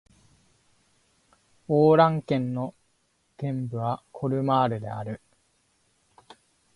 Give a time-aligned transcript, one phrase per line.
[1.67, 2.73] オー＝ラン県の
[3.37, 5.21] 県都はコルマールである